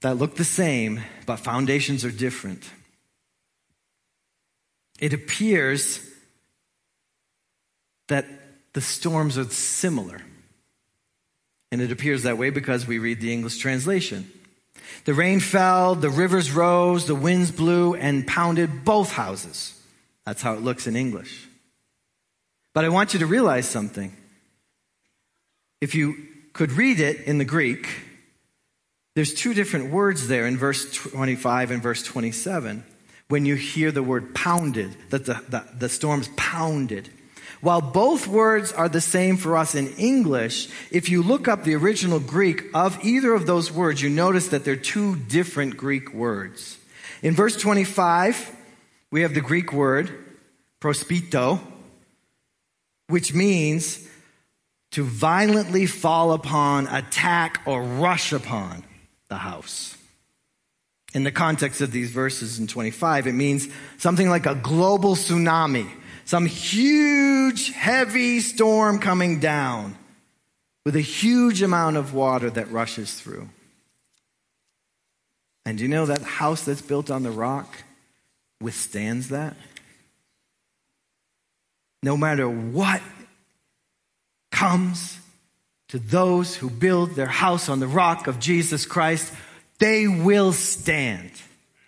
[0.00, 2.64] that look the same, but foundations are different,
[4.98, 6.00] it appears
[8.08, 8.26] that
[8.72, 10.20] the storms are similar.
[11.70, 14.30] And it appears that way because we read the English translation.
[15.04, 19.80] The rain fell, the rivers rose, the winds blew and pounded both houses.
[20.24, 21.46] That's how it looks in English.
[22.74, 24.16] But I want you to realize something.
[25.80, 26.16] If you
[26.52, 27.88] could read it in the Greek,
[29.14, 32.84] there's two different words there in verse 25 and verse 27
[33.28, 37.10] when you hear the word pounded, that the, the, the storms pounded.
[37.60, 41.74] While both words are the same for us in English, if you look up the
[41.74, 46.78] original Greek of either of those words, you notice that they're two different Greek words.
[47.22, 48.56] In verse 25,
[49.10, 50.12] we have the Greek word
[50.80, 51.60] prospito,
[53.08, 54.06] which means
[54.92, 58.84] to violently fall upon, attack, or rush upon
[59.28, 59.96] the house.
[61.14, 65.90] In the context of these verses in 25, it means something like a global tsunami,
[66.28, 69.96] some huge, heavy storm coming down
[70.84, 73.48] with a huge amount of water that rushes through.
[75.64, 77.82] And you know that house that's built on the rock
[78.60, 79.56] withstands that?
[82.02, 83.00] No matter what
[84.50, 85.18] comes
[85.88, 89.32] to those who build their house on the rock of Jesus Christ,
[89.78, 91.30] they will stand.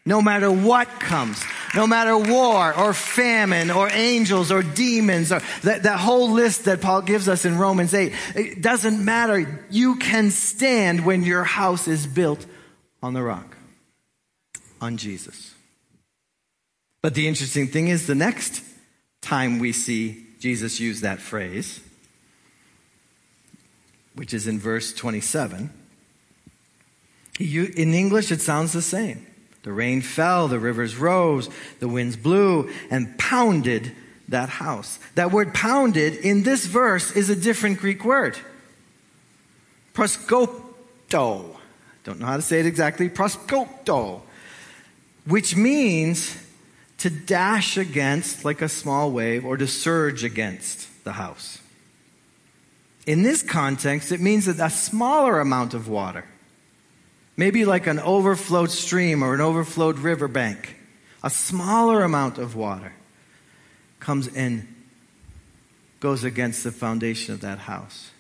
[0.07, 1.43] No matter what comes,
[1.75, 6.81] no matter war or famine or angels or demons or that, that whole list that
[6.81, 9.67] Paul gives us in Romans 8, it doesn't matter.
[9.71, 12.47] You can stand when your house is built
[13.03, 13.57] on the rock,
[14.81, 15.55] on Jesus.
[17.03, 18.63] But the interesting thing is the next
[19.21, 21.81] time we see Jesus use that phrase,
[24.15, 25.71] which is in verse 27,
[27.39, 29.27] in English it sounds the same.
[29.63, 33.93] The rain fell, the rivers rose, the winds blew and pounded
[34.29, 34.99] that house.
[35.17, 38.39] That word pounded in this verse is a different Greek word.
[39.93, 41.57] Proskopto.
[42.05, 43.11] Don't know how to say it exactly.
[43.11, 44.23] Proskopto.
[45.27, 46.37] Which means
[46.99, 51.61] to dash against like a small wave or to surge against the house.
[53.07, 56.25] In this context, it means that a smaller amount of water
[57.41, 60.77] Maybe like an overflowed stream or an overflowed riverbank.
[61.23, 62.93] A smaller amount of water
[63.99, 64.69] comes in,
[66.01, 68.11] goes against the foundation of that house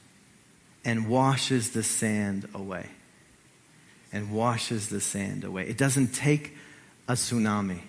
[0.86, 2.86] and washes the sand away.
[4.10, 5.68] And washes the sand away.
[5.68, 6.56] It doesn't take
[7.06, 7.80] a tsunami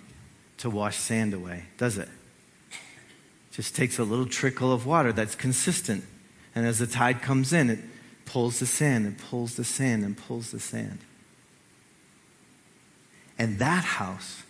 [0.58, 2.10] to wash sand away, does it?
[2.10, 2.78] it?
[3.54, 6.04] Just takes a little trickle of water that's consistent.
[6.54, 7.80] And as the tide comes in, it
[8.26, 11.00] pulls the sand and pulls the sand and pulls the sand.
[13.42, 14.44] And that house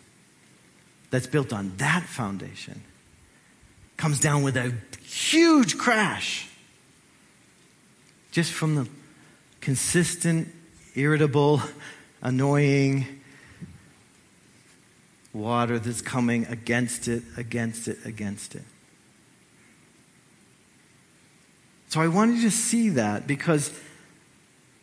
[1.12, 2.82] that's built on that foundation
[3.95, 6.49] comes down with a huge crash
[8.32, 8.89] just from the
[9.62, 10.49] consistent,
[10.93, 11.62] irritable,
[12.21, 13.06] annoying
[15.32, 18.63] water that's coming against it, against it, against it.
[21.88, 23.71] So I wanted you to see that because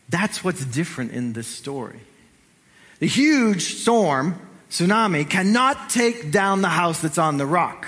[0.08, 2.00] that's what's different in this story.
[2.98, 4.40] The huge storm,
[4.70, 7.86] tsunami, cannot take down the house that's on the rock.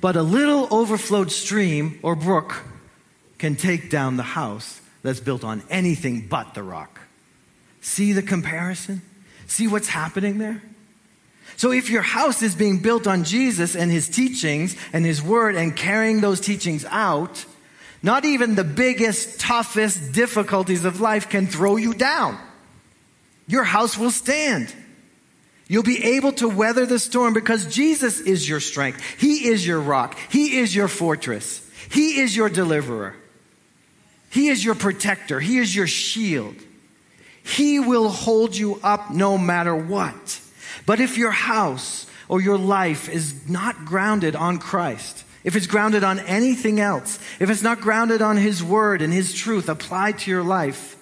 [0.00, 2.62] But a little overflowed stream or brook
[3.38, 7.00] can take down the house that's built on anything but the rock.
[7.80, 9.00] See the comparison?
[9.46, 10.62] See what's happening there?
[11.56, 15.56] So if your house is being built on Jesus and his teachings and his word
[15.56, 17.44] and carrying those teachings out,
[18.02, 22.38] not even the biggest, toughest difficulties of life can throw you down
[23.50, 24.72] your house will stand.
[25.66, 29.02] You'll be able to weather the storm because Jesus is your strength.
[29.18, 30.16] He is your rock.
[30.30, 31.68] He is your fortress.
[31.90, 33.16] He is your deliverer.
[34.30, 35.40] He is your protector.
[35.40, 36.54] He is your shield.
[37.42, 40.40] He will hold you up no matter what.
[40.86, 46.04] But if your house or your life is not grounded on Christ, if it's grounded
[46.04, 50.30] on anything else, if it's not grounded on His Word and His truth applied to
[50.30, 50.96] your life,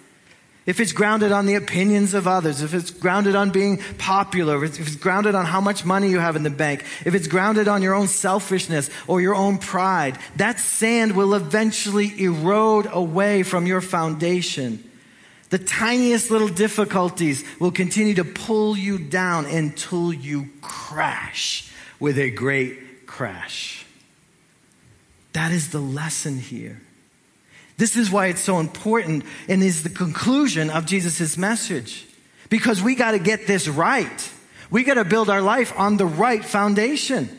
[0.69, 4.79] if it's grounded on the opinions of others, if it's grounded on being popular, if
[4.79, 7.81] it's grounded on how much money you have in the bank, if it's grounded on
[7.81, 13.81] your own selfishness or your own pride, that sand will eventually erode away from your
[13.81, 14.85] foundation.
[15.49, 22.29] The tiniest little difficulties will continue to pull you down until you crash with a
[22.29, 23.87] great crash.
[25.33, 26.83] That is the lesson here.
[27.79, 32.05] This is why it's so important and is the conclusion of Jesus' message.
[32.51, 34.31] Because we got to get this right.
[34.71, 37.31] We got to build our life on the right foundation.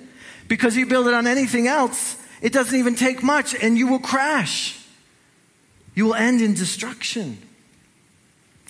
[0.48, 4.00] Because you build it on anything else, it doesn't even take much and you will
[4.00, 4.80] crash.
[5.94, 7.38] You will end in destruction.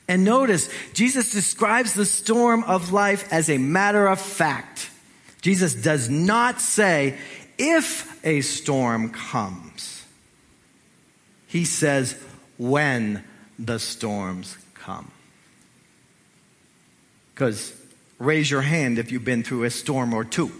[0.07, 4.89] And notice, Jesus describes the storm of life as a matter of fact.
[5.41, 7.15] Jesus does not say,
[7.59, 9.98] if a storm comes.
[11.49, 12.15] He says,
[12.59, 13.23] when
[13.57, 15.11] the storms come.
[17.33, 17.73] Because
[18.19, 20.51] raise your hand if you've been through a storm or two,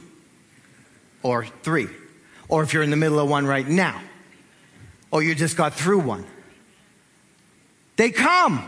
[1.21, 1.87] or three,
[2.47, 4.01] or if you're in the middle of one right now,
[5.11, 6.25] or you just got through one.
[7.95, 8.63] They come.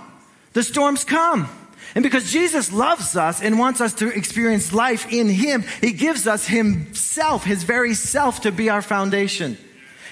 [0.53, 1.49] The storms come.
[1.95, 6.27] And because Jesus loves us and wants us to experience life in Him, He gives
[6.27, 9.57] us Himself, His very self, to be our foundation.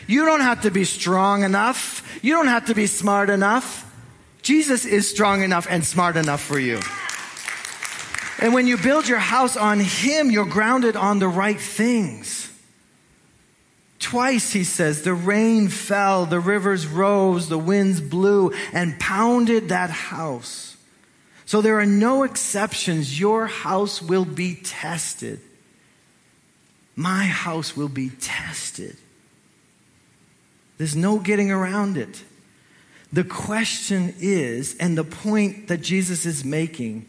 [0.09, 2.19] You don't have to be strong enough.
[2.23, 3.85] You don't have to be smart enough.
[4.41, 6.79] Jesus is strong enough and smart enough for you.
[8.41, 12.51] And when you build your house on Him, you're grounded on the right things.
[13.99, 19.91] Twice, he says, the rain fell, the rivers rose, the winds blew and pounded that
[19.91, 20.75] house.
[21.45, 23.19] So there are no exceptions.
[23.19, 25.39] Your house will be tested.
[26.95, 28.97] My house will be tested.
[30.79, 32.23] There's no getting around it.
[33.11, 37.05] The question is, and the point that Jesus is making,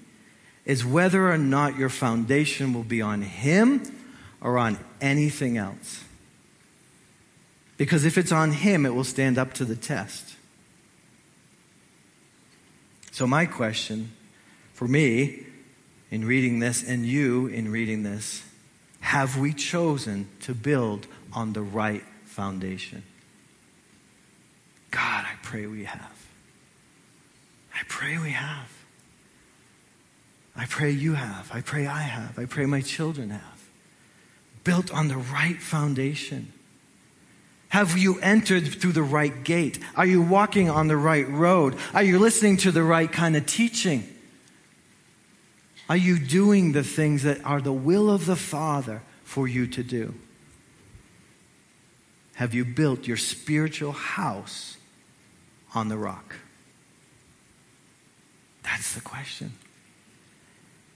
[0.65, 3.83] is whether or not your foundation will be on Him
[4.41, 6.03] or on anything else.
[7.77, 10.35] Because if it's on Him, it will stand up to the test.
[13.13, 14.11] So, my question
[14.75, 15.47] for me
[16.11, 18.43] in reading this and you in reading this
[19.01, 23.03] have we chosen to build on the right foundation?
[24.91, 26.27] God, I pray we have.
[27.75, 28.71] I pray we have.
[30.57, 31.51] I pray you have.
[31.53, 32.39] I pray I have.
[32.39, 33.69] I pray my children have.
[34.65, 36.53] Built on the right foundation.
[37.71, 39.79] Have you entered through the right gate?
[39.97, 41.77] Are you walking on the right road?
[41.95, 44.07] Are you listening to the right kind of teaching?
[45.89, 49.83] Are you doing the things that are the will of the Father for you to
[49.83, 50.15] do?
[52.35, 54.77] Have you built your spiritual house
[55.75, 56.37] on the rock?
[58.63, 59.53] That's the question.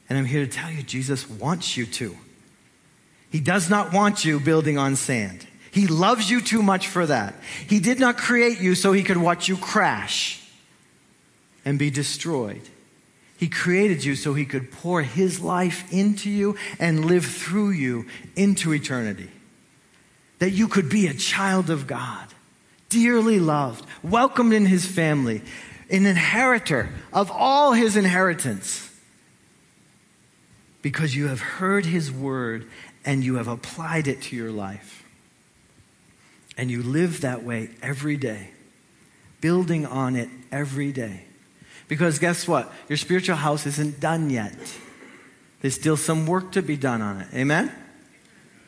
[0.08, 2.16] And I'm here to tell you, Jesus wants you to.
[3.30, 5.46] He does not want you building on sand.
[5.70, 7.34] He loves you too much for that.
[7.66, 10.40] He did not create you so he could watch you crash
[11.64, 12.62] and be destroyed.
[13.36, 18.06] He created you so he could pour his life into you and live through you
[18.36, 19.30] into eternity.
[20.38, 22.28] That you could be a child of God
[22.94, 25.42] dearly loved, welcomed in his family,
[25.90, 28.90] an inheritor of all his inheritance.
[30.82, 32.68] Because you have heard his word
[33.04, 35.04] and you have applied it to your life.
[36.56, 38.50] And you live that way every day,
[39.40, 41.24] building on it every day.
[41.88, 42.72] Because guess what?
[42.88, 44.54] Your spiritual house isn't done yet.
[45.60, 47.28] There's still some work to be done on it.
[47.34, 47.72] Amen?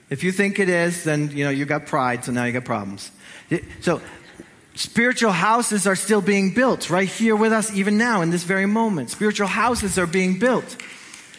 [0.09, 2.65] If you think it is, then you know you got pride, so now you got
[2.65, 3.11] problems.
[3.81, 4.01] So
[4.77, 8.67] spiritual houses are still being built right here with us even now in this very
[8.67, 9.11] moment.
[9.11, 10.77] Spiritual houses are being built.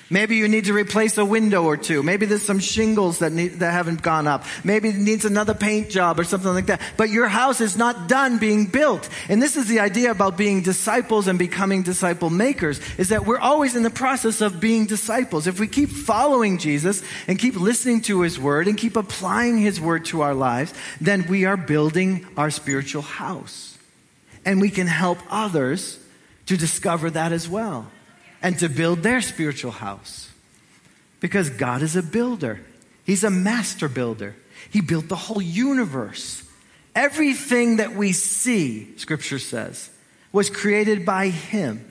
[0.10, 2.02] Maybe you need to replace a window or two.
[2.02, 4.46] Maybe there's some shingles that need, that haven't gone up.
[4.64, 6.80] Maybe it needs another paint job or something like that.
[6.96, 9.10] But your house is not done being built.
[9.28, 13.40] And this is the idea about being disciples and becoming disciple makers is that we're
[13.40, 15.46] always in the process of being disciples.
[15.46, 19.82] If we keep following Jesus and keep listening to his word and keep applying his
[19.82, 23.78] word to our lives, then we are building our spiritual house.
[24.46, 26.00] And we can help others
[26.46, 27.92] to discover that as well
[28.42, 30.30] and to build their spiritual house.
[31.20, 32.62] Because God is a builder,
[33.06, 34.36] He's a master builder.
[34.70, 36.44] He built the whole universe.
[36.94, 39.90] Everything that we see, Scripture says,
[40.34, 41.86] was created by Him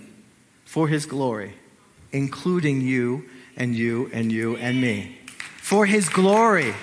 [0.65, 1.55] for His glory,
[2.13, 3.25] including you
[3.57, 5.17] and you and you and me.
[5.59, 6.75] For His glory.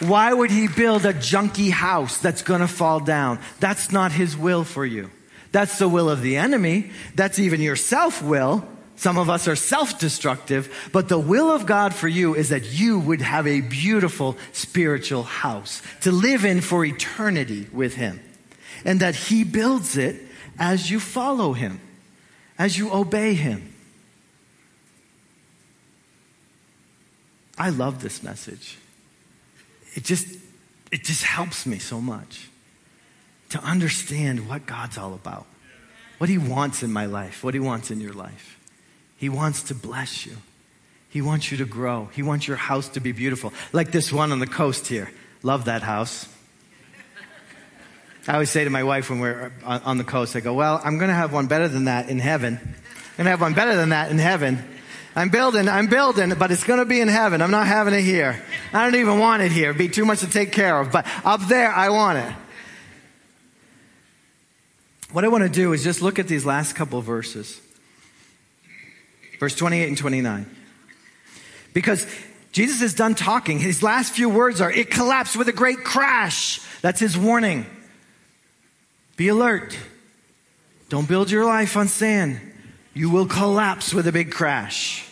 [0.00, 3.38] Why would He build a junky house that's going to fall down?
[3.60, 5.10] That's not His will for you.
[5.52, 6.90] That's the will of the enemy.
[7.14, 8.66] That's even your self will.
[8.98, 12.98] Some of us are self-destructive, but the will of God for you is that you
[12.98, 18.18] would have a beautiful spiritual house to live in for eternity with Him.
[18.84, 20.20] And that He builds it
[20.58, 21.80] as you follow Him,
[22.58, 23.72] as you obey Him.
[27.56, 28.78] I love this message.
[29.94, 30.26] It just,
[30.90, 32.48] it just helps me so much
[33.50, 35.46] to understand what God's all about,
[36.18, 38.57] what He wants in my life, what He wants in your life.
[39.18, 40.36] He wants to bless you.
[41.10, 42.08] He wants you to grow.
[42.14, 43.52] He wants your house to be beautiful.
[43.72, 45.10] Like this one on the coast here.
[45.42, 46.28] Love that house.
[48.26, 50.98] I always say to my wife when we're on the coast, I go, Well, I'm
[50.98, 52.58] going to have one better than that in heaven.
[52.62, 54.62] I'm going to have one better than that in heaven.
[55.16, 57.42] I'm building, I'm building, but it's going to be in heaven.
[57.42, 58.40] I'm not having it here.
[58.72, 59.70] I don't even want it here.
[59.70, 60.92] It'd be too much to take care of.
[60.92, 62.32] But up there, I want it.
[65.10, 67.60] What I want to do is just look at these last couple verses.
[69.38, 70.56] Verse 28 and 29.
[71.72, 72.06] Because
[72.52, 73.58] Jesus is done talking.
[73.58, 76.60] His last few words are, it collapsed with a great crash.
[76.80, 77.66] That's his warning.
[79.16, 79.78] Be alert.
[80.88, 82.40] Don't build your life on sand.
[82.94, 85.04] You will collapse with a big crash.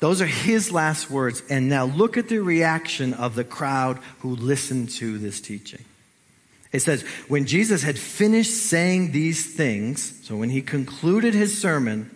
[0.00, 1.44] Those are his last words.
[1.48, 5.84] And now look at the reaction of the crowd who listened to this teaching.
[6.72, 12.10] It says, when Jesus had finished saying these things, so when he concluded his sermon,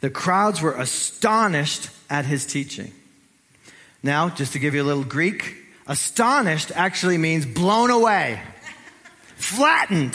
[0.00, 2.92] the crowds were astonished at his teaching.
[4.02, 5.56] Now, just to give you a little Greek,
[5.86, 8.40] astonished actually means blown away,
[9.36, 10.14] flattened.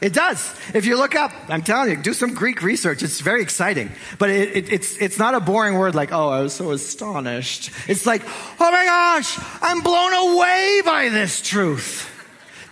[0.00, 0.54] It does.
[0.74, 3.02] If you look up, I'm telling you, do some Greek research.
[3.02, 3.90] It's very exciting.
[4.18, 7.70] But it, it, it's, it's not a boring word like, oh, I was so astonished.
[7.88, 12.10] It's like, oh my gosh, I'm blown away by this truth.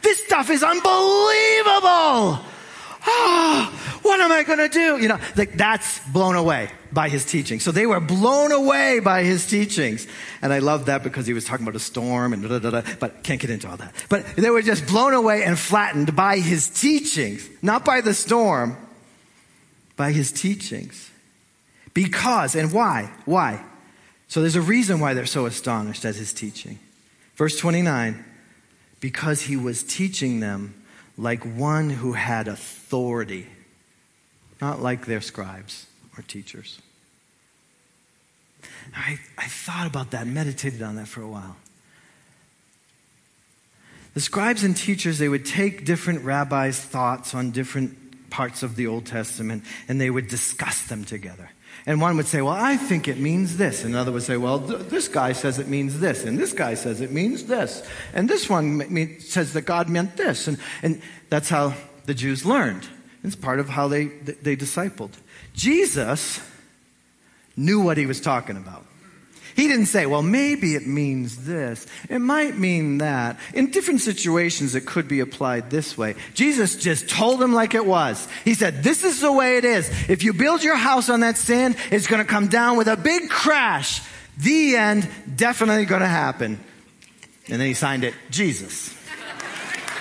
[0.03, 2.45] This stuff is unbelievable.
[3.05, 5.01] Oh, what am I going to do?
[5.01, 7.59] You know, like that's blown away by his teaching.
[7.59, 10.07] So they were blown away by his teachings.
[10.41, 12.83] And I love that because he was talking about a storm and da da da,
[13.01, 13.93] but can't get into all that.
[14.09, 18.77] But they were just blown away and flattened by his teachings, not by the storm,
[19.97, 21.11] by his teachings.
[21.95, 23.11] Because, and why?
[23.25, 23.65] Why?
[24.29, 26.79] So there's a reason why they're so astonished at his teaching.
[27.37, 28.25] Verse 29
[29.03, 30.73] because he was teaching them
[31.19, 33.49] like one who had authority,
[34.61, 35.87] not like their scribes
[36.17, 36.81] or teachers.
[38.95, 41.57] I, I thought about that, meditated on that for a while.
[44.15, 48.87] The scribes and teachers, they would take different rabbis' thoughts on different parts of the
[48.87, 51.51] Old Testament and they would discuss them together.
[51.87, 53.85] And one would say, Well, I think it means this.
[53.85, 56.25] And another would say, Well, th- this guy says it means this.
[56.25, 57.87] And this guy says it means this.
[58.15, 60.47] And this one says that God meant this.
[60.49, 61.75] And, and that's how
[62.07, 62.87] the Jews learned.
[63.25, 65.13] It's part of how they, they discipled.
[65.55, 66.41] Jesus
[67.57, 68.85] knew what he was talking about.
[69.55, 71.87] He didn't say, well, maybe it means this.
[72.09, 73.39] It might mean that.
[73.55, 76.15] In different situations, it could be applied this way.
[76.35, 78.27] Jesus just told him like it was.
[78.45, 79.89] He said, this is the way it is.
[80.09, 82.97] If you build your house on that sand, it's going to come down with a
[82.97, 84.03] big crash.
[84.39, 86.59] The end, definitely going to happen.
[87.49, 88.95] And then he signed it, Jesus.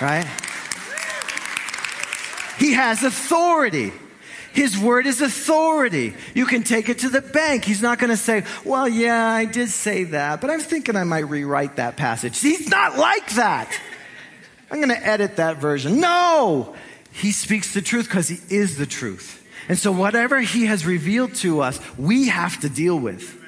[0.00, 0.26] Right?
[2.58, 3.92] He has authority.
[4.52, 6.14] His word is authority.
[6.34, 7.64] You can take it to the bank.
[7.64, 10.94] He's not going to say, well, yeah, I did say that, but I was thinking
[10.94, 12.38] I might rewrite that passage.
[12.38, 13.72] He's not like that.
[14.70, 16.00] I'm going to edit that version.
[16.00, 16.74] No!
[17.12, 19.46] He speaks the truth because he is the truth.
[19.68, 23.38] And so whatever he has revealed to us, we have to deal with.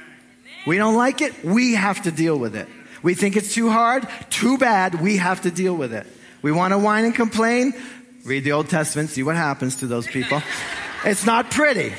[0.67, 2.69] We don't like it, we have to deal with it.
[3.03, 6.07] We think it's too hard, too bad, we have to deal with it.
[6.41, 7.75] We want to whine and complain,
[8.25, 10.43] read the Old Testament, see what happens to those people.
[11.05, 11.93] It's not pretty.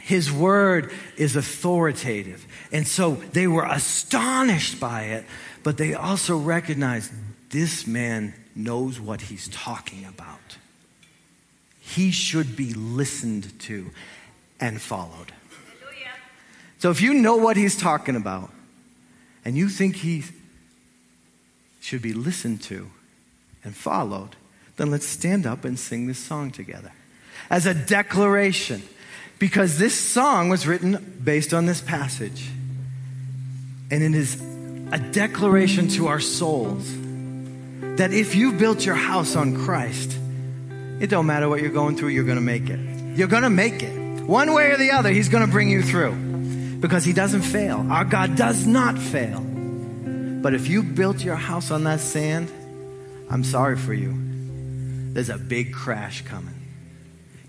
[0.00, 2.46] His word is authoritative.
[2.72, 5.24] And so they were astonished by it,
[5.62, 7.12] but they also recognized
[7.50, 10.58] this man knows what he's talking about.
[11.80, 13.90] He should be listened to
[14.60, 15.32] and followed.
[16.78, 18.50] So if you know what he's talking about
[19.44, 20.24] and you think he
[21.80, 22.90] should be listened to
[23.64, 24.36] and followed,
[24.76, 26.92] then let's stand up and sing this song together
[27.50, 28.82] as a declaration
[29.38, 32.48] because this song was written based on this passage.
[33.90, 34.40] And it is
[34.92, 36.90] a declaration to our souls
[37.96, 40.18] that if you built your house on Christ,
[41.00, 42.80] it don't matter what you're going through, you're going to make it.
[43.16, 44.24] You're going to make it.
[44.24, 46.12] One way or the other, He's going to bring you through
[46.80, 47.86] because He doesn't fail.
[47.90, 49.40] Our God does not fail.
[49.40, 52.50] But if you built your house on that sand,
[53.30, 54.14] I'm sorry for you.
[55.12, 56.55] There's a big crash coming.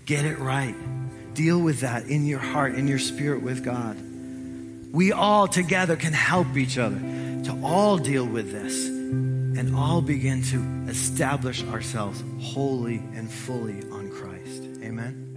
[0.08, 0.74] Get it right.
[1.34, 3.94] Deal with that in your heart, in your spirit with God.
[4.90, 10.42] We all together can help each other to all deal with this and all begin
[10.44, 14.62] to establish ourselves wholly and fully on Christ.
[14.82, 15.27] Amen.